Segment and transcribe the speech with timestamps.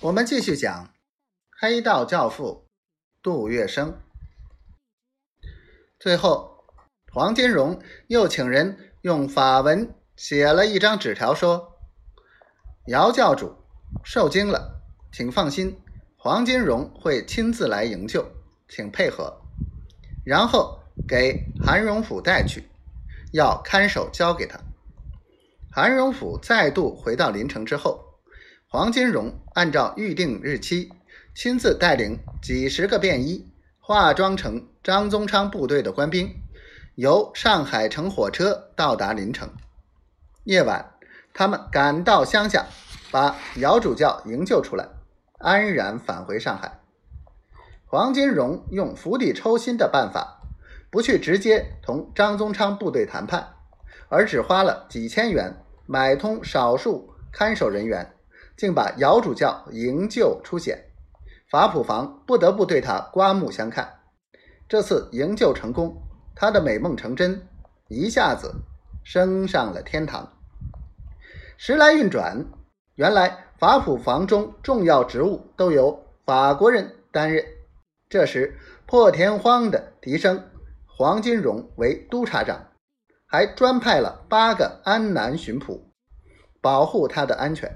[0.00, 0.92] 我们继续讲
[1.58, 2.66] 黑道教父
[3.22, 3.94] 杜月笙。
[5.98, 6.64] 最后，
[7.12, 11.78] 黄金荣又请人用法文写了一张纸条，说
[12.88, 13.56] ：“姚教主
[14.04, 15.80] 受惊了，请放心，
[16.16, 18.30] 黄金荣会亲自来营救，
[18.68, 19.40] 请配合。”
[20.26, 22.68] 然后给韩荣甫带去，
[23.32, 24.60] 要看守交给他。
[25.72, 28.05] 韩荣甫再度回到临城之后。
[28.68, 30.92] 黄金荣按照预定日期，
[31.36, 33.48] 亲自带领几十个便衣，
[33.78, 36.34] 化妆成张宗昌部队的官兵，
[36.96, 39.48] 由上海乘火车到达临城。
[40.42, 40.94] 夜晚，
[41.32, 42.66] 他们赶到乡下，
[43.12, 44.88] 把姚主教营救出来，
[45.38, 46.80] 安然返回上海。
[47.84, 50.42] 黄金荣用釜底抽薪的办法，
[50.90, 53.54] 不去直接同张宗昌部队谈判，
[54.08, 55.54] 而只花了几千元
[55.86, 58.12] 买通少数看守人员。
[58.56, 60.86] 竟把姚主教营救出险，
[61.50, 64.00] 法普房不得不对他刮目相看。
[64.68, 66.02] 这次营救成功，
[66.34, 67.46] 他的美梦成真，
[67.88, 68.54] 一下子
[69.04, 70.32] 升上了天堂。
[71.56, 72.44] 时来运转，
[72.96, 77.44] 原来法普房中重要职务都由法国人担任。
[78.08, 80.48] 这时破天荒的提升
[80.86, 82.68] 黄金荣为督察长，
[83.26, 85.92] 还专派了八个安南巡捕，
[86.60, 87.70] 保护他的安全。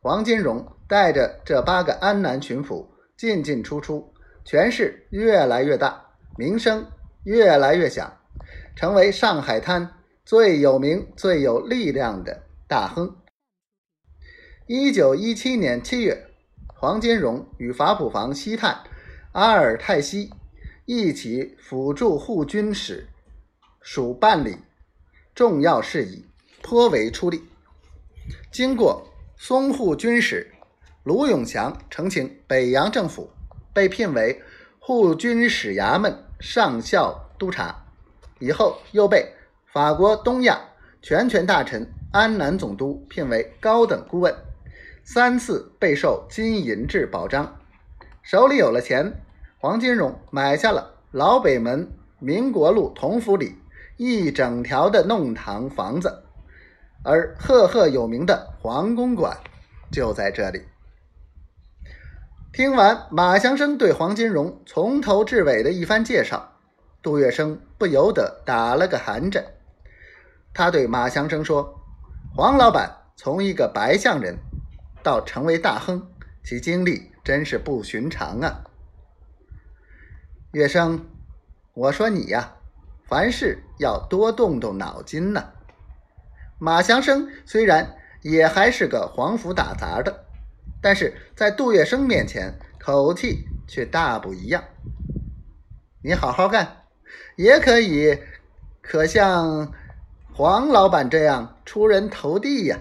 [0.00, 6.86] 黄金荣带着这八个安南巡抚进进出出，权势越来越大，名声
[7.24, 8.16] 越来越响，
[8.76, 13.16] 成为上海滩最有名、最有力量的大亨。
[14.68, 16.28] 一九一七年七月，
[16.68, 18.84] 黄金荣与法普房西探
[19.32, 20.30] 阿尔泰西
[20.84, 23.08] 一起辅助护军使
[23.80, 24.58] 署办理
[25.34, 26.24] 重要事宜，
[26.62, 27.42] 颇为出力。
[28.52, 29.04] 经过。
[29.40, 30.52] 淞沪军使
[31.04, 33.30] 卢永祥呈请北洋政府，
[33.72, 34.42] 被聘为
[34.80, 37.84] 沪军使衙门上校督察，
[38.40, 39.32] 以后又被
[39.64, 40.60] 法国东亚
[41.00, 44.34] 全权大臣安南总督聘为高等顾问，
[45.04, 47.60] 三次备受金银质保障，
[48.22, 49.20] 手里有了钱，
[49.58, 51.88] 黄金荣买下了老北门
[52.18, 53.54] 民国路同福里
[53.96, 56.24] 一整条的弄堂房子。
[57.02, 59.38] 而赫赫有名的黄公馆
[59.90, 60.64] 就在这里。
[62.52, 66.56] 听完马祥生对黄金荣从头至尾的一番介绍，
[67.02, 69.44] 杜月笙不由得打了个寒颤。
[70.52, 71.78] 他对马祥生说
[72.34, 74.38] ：“黄老板从一个白相人
[75.02, 76.10] 到成为大亨，
[76.42, 78.64] 其经历真是不寻常啊。”
[80.50, 81.00] 月笙，
[81.74, 82.56] 我说你呀，
[83.06, 85.52] 凡事要多动动脑筋呢。
[86.60, 90.24] 马祥生虽然也还是个黄府打杂的，
[90.82, 94.64] 但是在杜月笙面前，口气却大不一样。
[96.02, 96.84] 你好好干，
[97.36, 98.18] 也可以，
[98.80, 99.72] 可像
[100.32, 102.78] 黄老板这样出人头地呀。